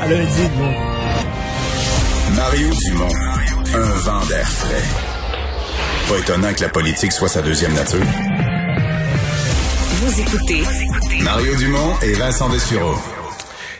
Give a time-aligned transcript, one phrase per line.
[0.00, 0.72] À lundi, bon.
[2.36, 3.14] Mario Dumont,
[3.74, 4.82] un vent d'air frais.
[6.08, 7.98] Pas étonnant que la politique soit sa deuxième nature.
[10.00, 10.62] Vous écoutez
[11.22, 12.94] Mario Dumont et Vincent Dessureau.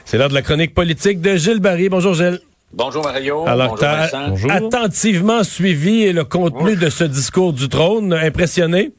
[0.05, 1.89] C'est l'heure de la chronique politique de Gilles Barry.
[1.89, 2.41] Bonjour Gilles.
[2.73, 3.45] Bonjour Mario.
[3.47, 3.79] Alors,
[4.29, 8.13] Bonjour attentivement suivi le contenu de ce discours du trône.
[8.13, 8.93] Impressionné?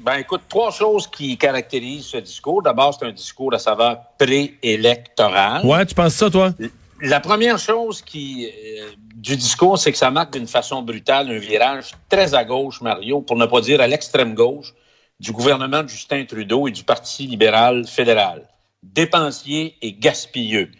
[0.00, 2.62] Ben écoute, trois choses qui caractérisent ce discours.
[2.62, 5.64] D'abord, c'est un discours à saveur préélectorale.
[5.64, 6.54] Ouais, tu penses ça, toi?
[7.02, 11.38] La première chose qui euh, du discours, c'est que ça marque d'une façon brutale un
[11.38, 14.72] virage très à gauche, Mario, pour ne pas dire à l'extrême gauche,
[15.18, 18.48] du gouvernement de Justin Trudeau et du Parti libéral fédéral.
[18.82, 20.70] Dépensier et gaspilleux.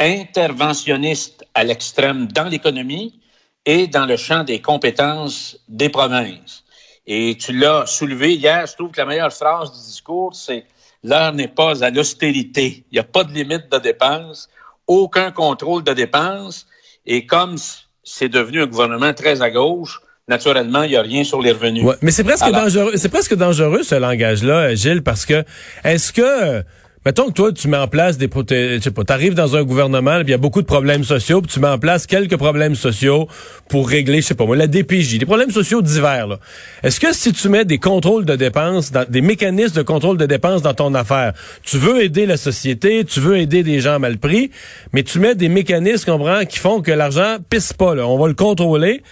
[0.00, 3.20] Interventionniste à l'extrême dans l'économie
[3.66, 6.64] et dans le champ des compétences des provinces.
[7.06, 10.64] Et tu l'as soulevé hier, je trouve que la meilleure phrase du discours, c'est
[11.02, 12.84] l'heure n'est pas à l'austérité.
[12.90, 14.48] Il n'y a pas de limite de dépenses,
[14.86, 16.66] aucun contrôle de dépenses.
[17.04, 17.56] Et comme
[18.04, 21.84] c'est devenu un gouvernement très à gauche, naturellement, il n'y a rien sur les revenus.
[21.84, 22.92] Ouais, mais c'est presque Alors- dangereux.
[22.96, 25.44] C'est presque dangereux ce langage-là, Gilles, parce que
[25.82, 26.62] est-ce que
[27.04, 28.30] Mettons que toi, tu mets en place des...
[28.32, 31.50] Je sais pas, t'arrives dans un gouvernement, il y a beaucoup de problèmes sociaux, puis
[31.52, 33.26] tu mets en place quelques problèmes sociaux
[33.68, 36.28] pour régler, je sais pas moi, la DPJ, des problèmes sociaux divers.
[36.28, 36.38] là.
[36.84, 40.62] Est-ce que si tu mets des contrôles de dépenses, des mécanismes de contrôle de dépenses
[40.62, 41.32] dans ton affaire,
[41.64, 44.52] tu veux aider la société, tu veux aider des gens mal pris,
[44.92, 48.06] mais tu mets des mécanismes, comprends, qui font que l'argent pisse pas, là.
[48.06, 49.02] On va le contrôler.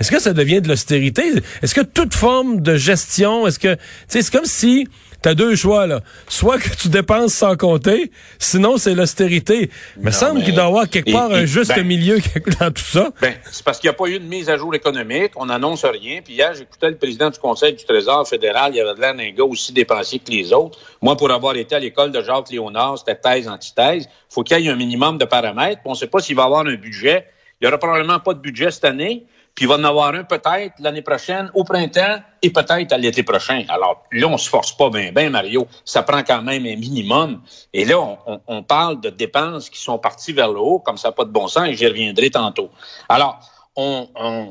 [0.00, 1.22] Est-ce que ça devient de l'austérité?
[1.62, 3.76] Est-ce que toute forme de gestion, est-ce que,
[4.08, 4.88] c'est comme si
[5.24, 6.00] t'as deux choix, là.
[6.28, 9.70] Soit que tu dépenses sans compter, sinon c'est l'austérité.
[9.96, 12.18] Mais Non, semble mais- qu'il doit y avoir quelque et- part un juste ben- milieu
[12.60, 13.10] dans tout ça.
[13.20, 15.32] Ben, c'est parce qu'il n'y a pas eu de mise à jour économique.
[15.36, 16.20] On n'annonce rien.
[16.22, 18.72] Puis hier, j'écoutais le président du Conseil du Trésor fédéral.
[18.74, 20.78] Il avait l'air d'un gars aussi dépensier que les autres.
[21.00, 24.06] Moi, pour avoir été à l'école de Jacques Léonard, c'était thèse, antithèse.
[24.28, 25.80] faut qu'il y ait un minimum de paramètres.
[25.80, 27.26] Puis on ne sait pas s'il va y avoir un budget.
[27.60, 29.24] Il n'y aura probablement pas de budget cette année.
[29.54, 33.22] Puis il va en avoir un peut-être l'année prochaine, au printemps, et peut-être à l'été
[33.22, 33.64] prochain.
[33.68, 35.68] Alors là, on se force pas bien, ben Mario.
[35.84, 37.40] Ça prend quand même un minimum.
[37.72, 40.96] Et là, on, on- on parle de dépenses qui sont parties vers le haut, comme
[40.96, 42.68] ça, pas de bon sens, et j'y reviendrai tantôt.
[43.08, 43.38] Alors,
[43.76, 44.44] on, euh,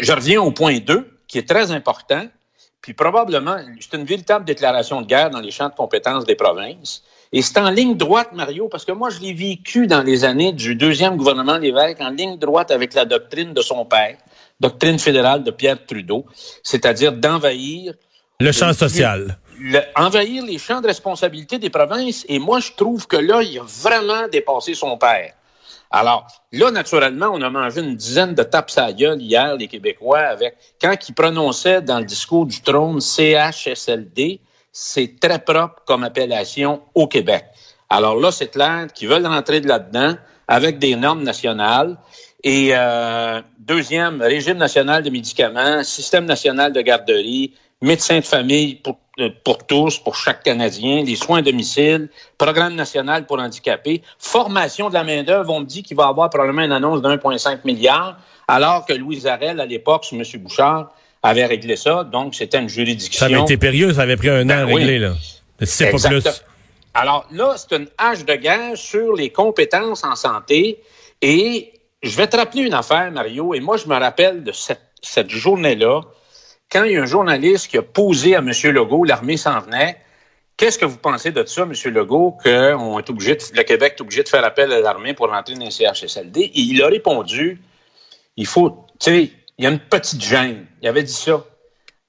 [0.00, 2.22] je reviens au point 2, qui est très important.
[2.80, 7.02] Puis probablement, c'est une véritable déclaration de guerre dans les champs de compétences des provinces.
[7.32, 10.52] Et c'est en ligne droite, Mario, parce que moi, je l'ai vécu dans les années
[10.52, 14.16] du deuxième gouvernement Lévesque, en ligne droite avec la doctrine de son père,
[14.60, 16.24] doctrine fédérale de Pierre Trudeau,
[16.62, 17.94] c'est-à-dire d'envahir
[18.40, 19.38] Le champ social.
[19.60, 22.24] le- envahir les champs de responsabilité des provinces.
[22.28, 25.32] Et moi, je trouve que là, il a vraiment dépassé son père.
[25.90, 29.68] Alors, là, naturellement, on a mangé une dizaine de tapes à la gueule hier, les
[29.68, 34.40] Québécois, avec quand ils prononçaient dans le discours du trône CHSLD,
[34.72, 37.44] c'est très propre comme appellation au Québec.
[37.88, 40.16] Alors là, c'est clair qu'ils veulent rentrer de là-dedans
[40.48, 41.96] avec des normes nationales.
[42.44, 48.98] Et euh, deuxième, régime national de médicaments, système national de garderie, médecins de famille pour,
[49.18, 54.90] euh, pour tous, pour chaque Canadien, les soins à domicile, programme national pour handicapés, formation
[54.90, 55.50] de la main-d'œuvre.
[55.54, 58.92] On me dit qu'il va y avoir probablement une annonce de 1,5 milliard, alors que
[58.92, 60.24] Louise Arel, à l'époque, sur M.
[60.42, 62.04] Bouchard, avait réglé ça.
[62.04, 63.26] Donc, c'était une juridiction.
[63.26, 64.74] Ça avait été périlleux, ça avait pris un an à Ben oui.
[64.82, 65.14] régler, là.
[65.58, 66.24] Mais si c'est pas plus.
[66.92, 70.78] Alors là, c'est une hache de guerre sur les compétences en santé.
[71.22, 71.72] Et
[72.04, 75.30] je vais te rappeler une affaire, Mario, et moi, je me rappelle de cette, cette
[75.30, 76.02] journée-là,
[76.70, 78.50] quand il y a un journaliste qui a posé à M.
[78.72, 79.96] Legault, l'armée s'en venait.
[80.56, 81.72] Qu'est-ce que vous pensez de ça, M.
[81.92, 85.28] Legault, qu'on est obligé de- le Québec est obligé de faire appel à l'armée pour
[85.28, 86.40] rentrer dans les CHSLD?
[86.40, 87.60] Et il a répondu,
[88.36, 90.66] il faut, tu sais, il y a une petite gêne.
[90.82, 91.44] Il avait dit ça.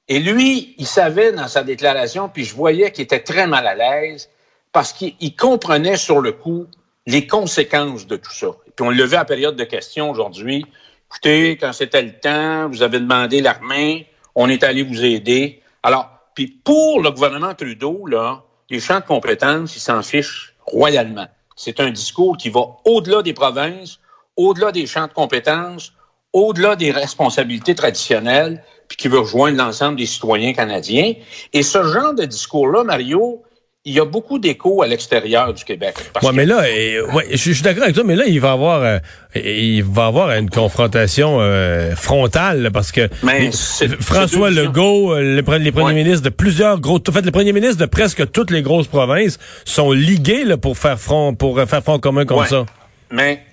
[0.08, 3.76] Et lui, il savait dans sa déclaration, puis je voyais qu'il était très mal à
[3.76, 4.30] l'aise,
[4.72, 6.68] parce qu'il il comprenait sur le coup
[7.06, 8.48] les conséquences de tout ça.
[8.76, 10.66] Puis on le vu à la période de questions aujourd'hui.
[11.10, 15.62] Écoutez, quand c'était le temps, vous avez demandé l'armée, on est allé vous aider.
[15.84, 21.28] Alors, puis pour le gouvernement Trudeau, là, les champs de compétences, ils s'en fichent royalement.
[21.56, 24.00] C'est un discours qui va au-delà des provinces,
[24.36, 25.94] au-delà des champs de compétences,
[26.34, 31.14] au-delà des responsabilités traditionnelles, puis qui veut rejoindre l'ensemble des citoyens canadiens.
[31.54, 33.44] Et ce genre de discours-là, Mario,
[33.88, 35.96] il y a beaucoup d'échos à l'extérieur du Québec.
[36.34, 36.62] Mais là,
[37.14, 38.98] ouais, je, suis d'accord avec toi, mais là, il va avoir, euh,
[39.36, 43.08] il va avoir une confrontation euh, frontale parce que
[44.00, 47.86] François Legault, euh, les premiers ministres de plusieurs gros, en fait, les premiers ministres de
[47.86, 52.26] presque toutes les grosses provinces sont ligués là, pour faire front, pour faire front commun
[52.26, 52.66] comme ça.
[53.12, 53.44] Mais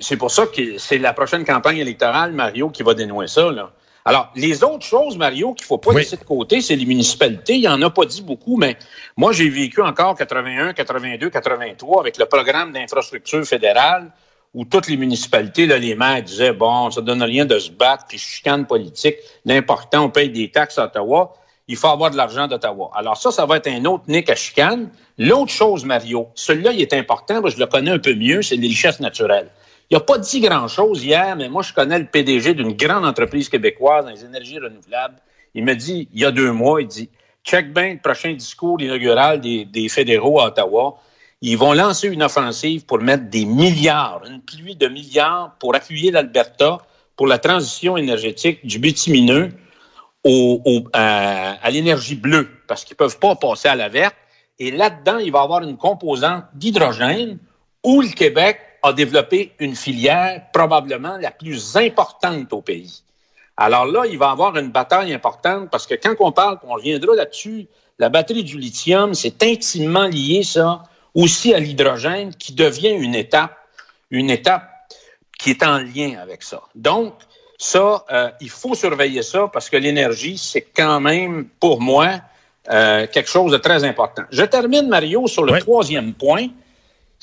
[0.00, 3.52] c'est pour ça que c'est la prochaine campagne électorale, Mario, qui va dénouer ça.
[3.52, 3.70] Là.
[4.04, 7.56] Alors, les autres choses, Mario, qu'il faut pas laisser de côté, c'est les municipalités.
[7.56, 8.76] Il en a pas dit beaucoup, mais
[9.16, 14.10] moi, j'ai vécu encore 81, 82, 83 avec le programme d'infrastructure fédérale
[14.54, 18.04] où toutes les municipalités, là, les maires disaient, bon, ça donne rien de se battre,
[18.08, 19.16] puis chicane politique.
[19.44, 21.32] L'important, on paye des taxes à Ottawa.
[21.68, 22.90] Il faut avoir de l'argent d'Ottawa.
[22.94, 24.90] Alors ça, ça va être un autre nick à chicane.
[25.16, 28.68] L'autre chose, Mario, celui-là, il est important, je le connais un peu mieux, c'est les
[28.68, 29.48] richesses naturelles.
[29.92, 33.50] Il n'a pas dit grand-chose hier, mais moi, je connais le PDG d'une grande entreprise
[33.50, 35.16] québécoise dans les énergies renouvelables.
[35.54, 37.10] Il me dit, il y a deux mois, il dit,
[37.44, 40.98] check bien le prochain discours inaugural des, fédéraux à Ottawa.
[41.42, 46.10] Ils vont lancer une offensive pour mettre des milliards, une pluie de milliards pour appuyer
[46.10, 46.78] l'Alberta
[47.14, 49.50] pour la transition énergétique du bitumineux
[50.24, 54.16] au, à, l'énergie bleue, parce qu'ils ne peuvent pas passer à la verte.
[54.58, 57.36] Et là-dedans, il va y avoir une composante d'hydrogène
[57.84, 63.02] où le Québec a développé une filière probablement la plus importante au pays.
[63.56, 67.14] Alors là, il va avoir une bataille importante parce que quand on parle, on reviendra
[67.14, 67.68] là-dessus,
[67.98, 70.82] la batterie du lithium, c'est intimement lié, ça,
[71.14, 73.56] aussi à l'hydrogène qui devient une étape,
[74.10, 74.68] une étape
[75.38, 76.62] qui est en lien avec ça.
[76.74, 77.14] Donc,
[77.58, 82.20] ça, euh, il faut surveiller ça parce que l'énergie, c'est quand même, pour moi,
[82.70, 84.22] euh, quelque chose de très important.
[84.30, 86.48] Je termine, Mario, sur le troisième point.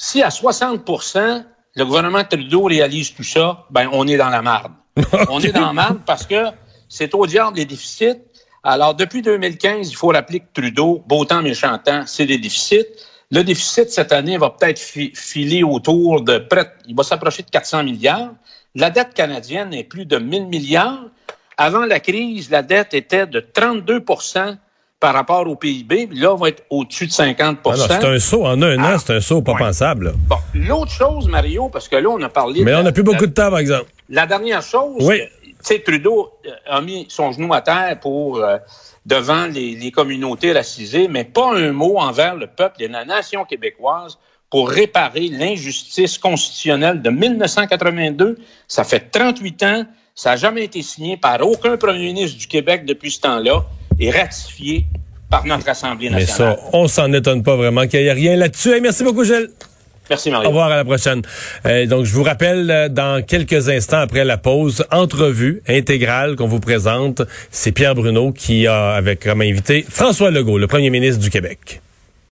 [0.02, 1.44] Si à 60%
[1.76, 4.72] le gouvernement Trudeau réalise tout ça, ben on est dans la marde.
[5.30, 6.46] On est dans la marde parce que
[6.88, 8.22] c'est au diable les déficits.
[8.64, 12.86] Alors, depuis 2015, il faut rappeler que Trudeau, beau temps, méchant temps, c'est des déficits.
[13.30, 17.84] Le déficit cette année va peut-être filer autour de près, il va s'approcher de 400
[17.84, 18.32] milliards.
[18.76, 21.04] La dette canadienne est plus de 1000 milliards.
[21.58, 24.06] Avant la crise, la dette était de 32
[25.00, 26.10] par rapport au PIB.
[26.14, 28.98] Là, on va être au-dessus de 50 ah C'est un saut en un an, ah.
[29.00, 30.14] c'est un saut pas pensable.
[30.28, 32.64] Bon, l'autre chose, Mario, parce que là, on a parlé.
[32.64, 33.86] Mais on n'a plus beaucoup de temps, par exemple.
[34.10, 35.22] La dernière chose, oui.
[35.44, 38.58] tu sais, Trudeau euh, a mis son genou à terre pour euh,
[39.06, 43.46] devant les, les, communautés racisées, mais pas un mot envers le peuple et la nation
[43.46, 44.18] québécoise
[44.50, 48.38] pour réparer l'injustice constitutionnelle de 1982.
[48.68, 49.86] Ça fait 38 ans.
[50.16, 53.64] Ça n'a jamais été signé par aucun premier ministre du Québec depuis ce temps-là
[54.00, 54.86] et ratifié
[55.30, 56.56] par notre Assemblée nationale.
[56.58, 58.80] Mais ça, on s'en étonne pas vraiment qu'il n'y ait rien là-dessus.
[58.82, 59.50] merci beaucoup, Gilles.
[60.10, 60.46] Merci, Marie.
[60.48, 61.22] Au revoir, à la prochaine.
[61.68, 66.48] Euh, donc, je vous rappelle, euh, dans quelques instants après la pause, entrevue intégrale qu'on
[66.48, 67.22] vous présente.
[67.52, 71.82] C'est Pierre Bruno qui a, avec comme invité, François Legault, le premier ministre du Québec.